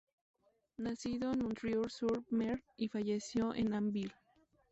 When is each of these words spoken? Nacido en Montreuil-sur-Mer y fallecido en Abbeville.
Nacido 0.77 1.31
en 1.31 1.43
Montreuil-sur-Mer 1.43 2.57
y 2.75 2.87
fallecido 2.87 3.53
en 3.53 3.71
Abbeville. 3.75 4.15